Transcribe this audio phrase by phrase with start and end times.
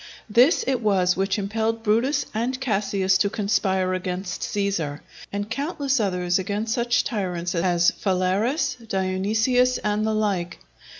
[0.27, 6.39] This it was which impelled Brutus and Cassius to conspire against Cæsar, and countless others
[6.39, 10.57] against such tyrants as Phalaris, Dionysius, and the like.